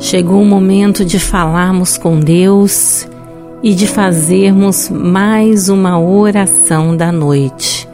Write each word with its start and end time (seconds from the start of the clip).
Chegou 0.00 0.40
o 0.40 0.46
momento 0.46 1.04
de 1.04 1.18
falarmos 1.18 1.98
com 1.98 2.18
Deus 2.18 3.06
e 3.62 3.74
de 3.74 3.86
fazermos 3.86 4.88
mais 4.88 5.68
uma 5.68 6.00
oração 6.00 6.96
da 6.96 7.12
noite. 7.12 7.86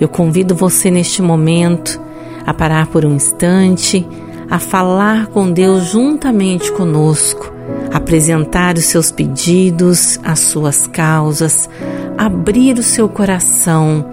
Eu 0.00 0.08
convido 0.08 0.54
você 0.54 0.88
neste 0.88 1.20
momento 1.20 2.00
a 2.46 2.54
parar 2.54 2.86
por 2.86 3.04
um 3.04 3.16
instante, 3.16 4.06
a 4.48 4.60
falar 4.60 5.26
com 5.26 5.50
Deus 5.50 5.90
juntamente 5.90 6.70
conosco, 6.70 7.52
apresentar 7.92 8.76
os 8.76 8.84
seus 8.84 9.10
pedidos, 9.10 10.20
as 10.22 10.38
suas 10.38 10.86
causas, 10.86 11.68
abrir 12.16 12.78
o 12.78 12.84
seu 12.84 13.08
coração 13.08 14.06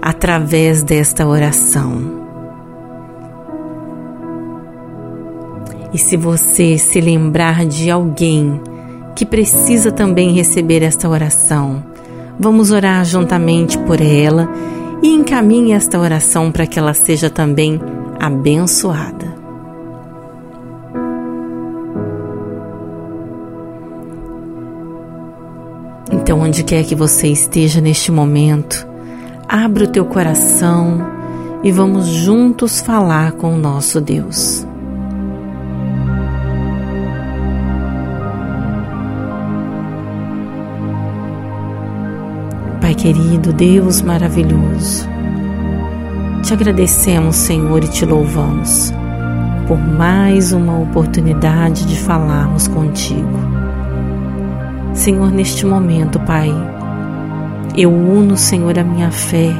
através 0.00 0.84
desta 0.84 1.26
oração. 1.26 2.27
E 5.92 5.98
se 5.98 6.16
você 6.16 6.76
se 6.76 7.00
lembrar 7.00 7.64
de 7.64 7.90
alguém 7.90 8.60
que 9.16 9.24
precisa 9.24 9.90
também 9.90 10.32
receber 10.32 10.82
esta 10.82 11.08
oração, 11.08 11.82
vamos 12.38 12.70
orar 12.70 13.04
juntamente 13.04 13.78
por 13.78 14.00
ela 14.00 14.48
e 15.02 15.08
encaminhe 15.08 15.72
esta 15.72 15.98
oração 15.98 16.52
para 16.52 16.66
que 16.66 16.78
ela 16.78 16.94
seja 16.94 17.30
também 17.30 17.80
abençoada. 18.20 19.38
Então, 26.12 26.40
onde 26.40 26.62
quer 26.62 26.84
que 26.84 26.94
você 26.94 27.28
esteja 27.28 27.80
neste 27.80 28.12
momento, 28.12 28.86
abra 29.48 29.84
o 29.84 29.88
teu 29.88 30.04
coração 30.04 31.00
e 31.64 31.72
vamos 31.72 32.06
juntos 32.06 32.80
falar 32.80 33.32
com 33.32 33.54
o 33.54 33.58
nosso 33.58 33.98
Deus. 33.98 34.67
Pai 42.88 42.94
querido, 42.94 43.52
Deus 43.52 44.00
maravilhoso, 44.00 45.06
te 46.42 46.54
agradecemos, 46.54 47.36
Senhor, 47.36 47.84
e 47.84 47.86
te 47.86 48.06
louvamos 48.06 48.94
por 49.66 49.76
mais 49.76 50.52
uma 50.52 50.78
oportunidade 50.78 51.84
de 51.84 51.98
falarmos 51.98 52.66
contigo. 52.66 53.38
Senhor, 54.94 55.30
neste 55.30 55.66
momento, 55.66 56.18
Pai, 56.20 56.50
eu 57.76 57.92
uno, 57.92 58.38
Senhor, 58.38 58.78
a 58.78 58.84
minha 58.84 59.10
fé 59.10 59.52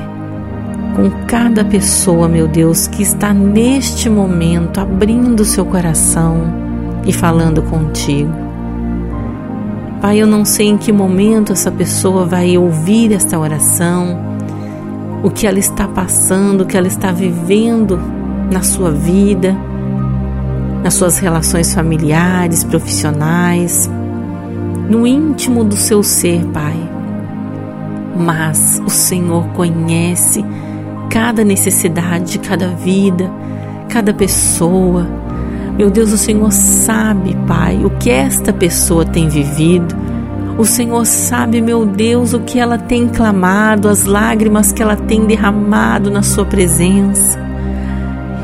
com 0.97 1.11
cada 1.27 1.63
pessoa, 1.67 2.27
meu 2.29 2.49
Deus, 2.49 2.87
que 2.87 3.03
está 3.03 3.35
neste 3.35 4.09
momento 4.09 4.81
abrindo 4.81 5.45
seu 5.45 5.67
coração 5.67 6.45
e 7.05 7.13
falando 7.13 7.61
contigo. 7.61 8.48
Pai, 10.01 10.19
eu 10.19 10.27
não 10.29 10.45
sei 10.45 10.69
em 10.69 10.79
que 10.79 10.93
momento 10.93 11.53
essa 11.53 11.73
pessoa 11.73 12.25
vai 12.25 12.57
ouvir 12.57 13.13
esta 13.13 13.37
oração, 13.37 14.17
o 15.25 15.31
que 15.31 15.45
ela 15.45 15.59
está 15.59 15.89
passando, 15.89 16.61
o 16.61 16.67
que 16.67 16.77
ela 16.77 16.87
está 16.87 17.11
vivendo 17.11 17.99
na 18.53 18.63
sua 18.63 18.93
vida, 18.93 19.57
nas 20.85 20.95
suas 20.95 21.19
relações 21.19 21.75
familiares, 21.75 22.63
profissionais, 22.63 23.91
no 24.89 25.05
íntimo 25.05 25.65
do 25.65 25.75
seu 25.75 26.05
ser, 26.05 26.45
Pai. 26.47 26.77
Mas 28.17 28.81
o 28.87 28.91
Senhor 28.91 29.49
conhece 29.49 30.45
cada 31.11 31.43
necessidade 31.43 32.33
de 32.33 32.39
cada 32.39 32.69
vida, 32.69 33.29
cada 33.89 34.15
pessoa 34.15 35.09
meu 35.79 35.91
Deus, 35.91 36.13
o 36.13 36.19
Senhor 36.19 36.51
sabe, 36.51 37.37
Pai, 37.47 37.85
o 37.85 37.91
que 37.91 38.11
esta 38.11 38.53
pessoa 38.53 39.05
tem 39.05 39.29
vivido. 39.29 39.95
O 40.59 40.65
Senhor 40.65 41.07
sabe, 41.07 41.61
meu 41.61 41.87
Deus, 41.87 42.35
o 42.35 42.41
que 42.41 42.59
ela 42.59 42.77
tem 42.77 43.07
clamado, 43.07 43.89
as 43.89 44.05
lágrimas 44.05 44.73
que 44.73 44.83
ela 44.83 44.97
tem 44.97 45.25
derramado 45.25 46.11
na 46.11 46.21
Sua 46.21 46.45
presença. 46.45 47.39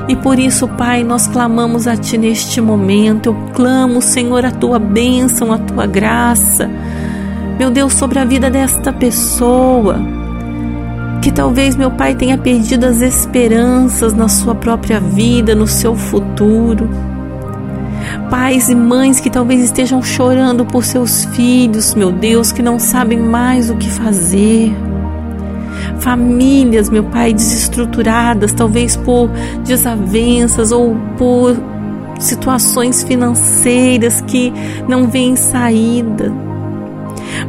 E 0.07 0.15
por 0.15 0.39
isso, 0.39 0.69
Pai, 0.69 1.03
nós 1.03 1.27
clamamos 1.27 1.89
a 1.89 1.97
Ti 1.97 2.17
neste 2.17 2.61
momento. 2.61 3.31
Eu 3.31 3.37
clamo, 3.53 4.01
Senhor, 4.01 4.45
a 4.45 4.53
Tua 4.53 4.79
bênção, 4.79 5.53
a 5.53 5.59
Tua 5.59 5.87
graça. 5.87 6.71
Meu 7.59 7.69
Deus, 7.69 7.95
sobre 7.95 8.21
a 8.21 8.25
vida 8.25 8.49
desta 8.49 8.93
pessoa. 8.93 9.99
Que 11.21 11.33
talvez 11.33 11.75
meu 11.75 11.91
Pai 11.91 12.15
tenha 12.15 12.39
perdido 12.39 12.85
as 12.85 13.01
esperanças 13.01 14.15
na 14.15 14.29
sua 14.29 14.55
própria 14.55 15.01
vida, 15.01 15.53
no 15.53 15.67
seu 15.67 15.97
futuro 15.97 16.89
pais 18.35 18.69
e 18.69 18.75
mães 18.75 19.21
que 19.21 19.31
talvez 19.31 19.63
estejam 19.63 20.03
chorando 20.03 20.67
por 20.67 20.85
seus 20.85 21.25
filhos, 21.27 21.95
meu 21.95 22.11
Deus, 22.11 22.51
que 22.51 22.63
não 22.63 22.81
sabem 22.81 23.17
mais 23.17 23.71
o 23.71 23.77
que 23.77 23.89
fazer. 23.89 24.75
Famílias, 26.01 26.91
meu 26.91 27.05
Pai, 27.05 27.33
desestruturadas, 27.33 28.53
talvez 28.53 28.97
por 28.97 29.31
desavenças 29.65 30.73
ou 30.73 30.97
por 31.17 31.57
situações 32.19 33.05
financeiras 33.05 34.21
que 34.23 34.53
não 34.89 35.07
veem 35.07 35.37
saída 35.37 36.33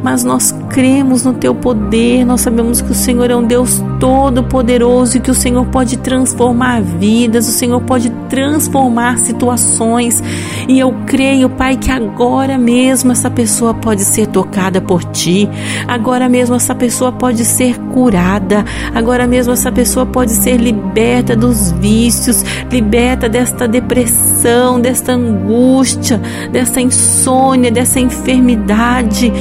mas 0.04 0.24
nós 0.24 0.52
cremos 0.76 1.24
no 1.24 1.32
teu 1.32 1.56
poder, 1.56 2.26
nós 2.26 2.42
sabemos 2.42 2.82
que 2.82 2.92
o 2.92 2.94
Senhor 2.94 3.32
é 3.32 3.36
um 3.36 3.46
Deus 3.46 3.82
todo-poderoso 3.98 5.16
e 5.16 5.20
que 5.22 5.32
o 5.32 5.34
Senhor 5.34 5.66
pode 5.68 5.96
transformar 5.96 6.82
vidas, 6.82 7.48
o 7.48 7.52
Senhor 7.54 7.80
pode 7.80 8.10
transformar 8.28 9.18
situações. 9.20 10.22
E 10.68 10.78
eu 10.78 10.94
creio, 11.08 11.50
Pai, 11.50 11.78
que 11.78 11.90
agora 11.90 12.58
mesmo 12.58 13.14
essa 13.14 13.32
pessoa 13.32 13.74
pode 13.74 14.04
ser 14.04 14.28
tocada 14.28 14.82
por 14.82 15.02
ti, 15.06 15.50
agora 15.88 16.28
mesmo 16.28 16.58
essa 16.58 16.76
pessoa 16.76 17.10
pode 17.10 17.46
ser 17.46 17.80
curada, 17.94 18.66
agora 18.94 19.26
mesmo 19.26 19.54
essa 19.54 19.72
pessoa 19.72 20.06
pode 20.06 20.34
ser 20.34 20.58
liberta 20.58 21.38
dos 21.38 21.72
vícios, 21.72 22.44
liberta 22.70 23.30
desta 23.30 23.66
depressão, 23.66 24.82
desta 24.82 25.14
angústia, 25.14 26.20
dessa 26.52 26.82
insônia, 26.82 27.72
dessa 27.72 27.98
enfermidade 27.98 29.32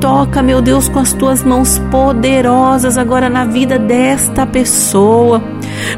Toca, 0.00 0.42
meu 0.42 0.60
Deus, 0.60 0.88
com 0.88 0.98
as 0.98 1.12
tuas 1.12 1.42
mãos 1.42 1.78
poderosas 1.90 2.98
agora 2.98 3.30
na 3.30 3.44
vida 3.44 3.78
desta 3.78 4.46
pessoa. 4.46 5.42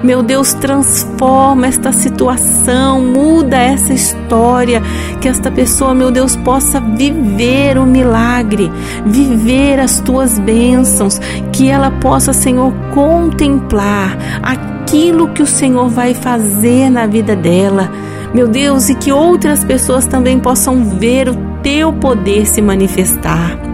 Meu 0.03 0.23
Deus, 0.23 0.55
transforma 0.55 1.67
esta 1.67 1.91
situação, 1.91 3.01
muda 3.01 3.57
essa 3.57 3.93
história, 3.93 4.81
que 5.21 5.29
esta 5.29 5.51
pessoa, 5.51 5.95
meu 5.95 6.11
Deus, 6.11 6.37
possa 6.37 6.81
viver 6.81 7.77
o 7.77 7.85
milagre, 7.85 8.71
viver 9.05 9.81
as 9.81 10.01
tuas 10.01 10.39
bênçãos, 10.39 11.21
que 11.53 11.69
ela 11.69 11.91
possa, 11.91 12.33
Senhor, 12.33 12.73
contemplar 12.95 14.17
aquilo 14.43 15.29
que 15.29 15.43
o 15.43 15.47
Senhor 15.47 15.89
vai 15.89 16.15
fazer 16.15 16.89
na 16.89 17.07
vida 17.07 17.35
dela. 17.35 17.91
Meu 18.33 18.47
Deus, 18.47 18.89
e 18.89 18.95
que 18.95 19.11
outras 19.11 19.65
pessoas 19.65 20.07
também 20.07 20.39
possam 20.39 20.85
ver 20.85 21.29
o 21.29 21.37
teu 21.63 21.93
poder 21.93 22.47
se 22.47 22.63
manifestar. 22.63 23.68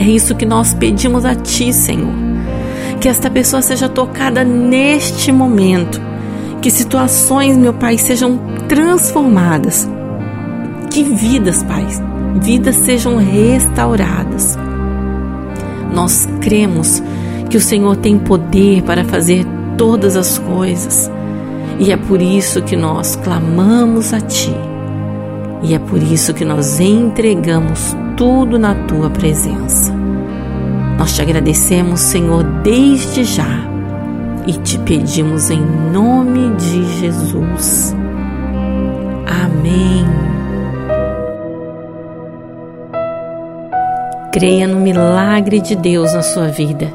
É 0.00 0.04
isso 0.04 0.34
que 0.34 0.46
nós 0.46 0.72
pedimos 0.72 1.26
a 1.26 1.34
Ti, 1.34 1.74
Senhor. 1.74 2.14
Que 2.98 3.06
esta 3.06 3.28
pessoa 3.28 3.60
seja 3.60 3.86
tocada 3.86 4.42
neste 4.42 5.30
momento. 5.30 6.00
Que 6.62 6.70
situações, 6.70 7.54
meu 7.54 7.74
Pai, 7.74 7.98
sejam 7.98 8.38
transformadas. 8.66 9.86
Que 10.88 11.02
vidas, 11.02 11.62
Pai, 11.62 11.86
vidas 12.40 12.76
sejam 12.76 13.18
restauradas. 13.18 14.58
Nós 15.92 16.26
cremos 16.40 17.02
que 17.50 17.58
o 17.58 17.60
Senhor 17.60 17.94
tem 17.96 18.18
poder 18.18 18.82
para 18.84 19.04
fazer 19.04 19.44
todas 19.76 20.16
as 20.16 20.38
coisas. 20.38 21.10
E 21.78 21.92
é 21.92 21.96
por 21.98 22.22
isso 22.22 22.62
que 22.62 22.74
nós 22.74 23.16
clamamos 23.16 24.14
a 24.14 24.20
Ti. 24.20 24.54
E 25.62 25.74
é 25.74 25.78
por 25.78 26.02
isso 26.02 26.32
que 26.32 26.44
nós 26.44 26.80
entregamos 26.80 27.94
tudo 28.20 28.58
na 28.58 28.74
tua 28.74 29.08
presença. 29.08 29.90
Nós 30.98 31.16
te 31.16 31.22
agradecemos, 31.22 32.00
Senhor, 32.00 32.44
desde 32.62 33.24
já 33.24 33.66
e 34.46 34.52
te 34.52 34.78
pedimos 34.80 35.48
em 35.48 35.62
nome 35.90 36.54
de 36.56 36.84
Jesus. 36.98 37.96
Amém. 39.26 40.04
Creia 44.30 44.68
no 44.68 44.80
milagre 44.80 45.58
de 45.58 45.74
Deus 45.74 46.12
na 46.12 46.20
sua 46.20 46.48
vida. 46.48 46.92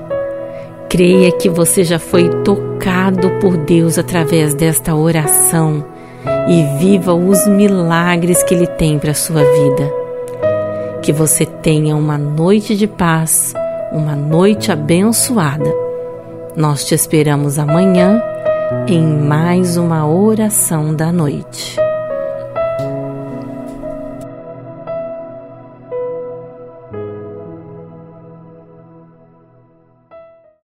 Creia 0.88 1.31
que 1.31 1.50
você 1.50 1.83
já 1.83 1.98
foi 1.98 2.30
tocado 2.44 3.31
por 3.42 3.57
Deus 3.57 3.98
através 3.98 4.54
desta 4.54 4.94
oração 4.94 5.83
e 6.48 6.77
viva 6.77 7.16
os 7.16 7.48
milagres 7.48 8.44
que 8.44 8.54
Ele 8.54 8.68
tem 8.68 9.00
para 9.00 9.10
a 9.10 9.16
sua 9.16 9.42
vida. 9.42 10.05
Que 11.06 11.13
você 11.13 11.46
tenha 11.46 11.96
uma 11.96 12.18
noite 12.18 12.75
de 12.75 12.88
paz, 12.88 13.54
uma 13.92 14.16
noite 14.16 14.72
abençoada. 14.72 15.72
Nós 16.57 16.84
te 16.84 16.96
esperamos 16.96 17.60
amanhã 17.60 18.19
em 18.88 19.04
mais 19.19 19.78
uma 19.78 20.07
oração 20.07 20.96
da 20.96 21.12
noite. 21.12 21.85